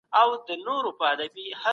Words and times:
رحمت 0.13 1.61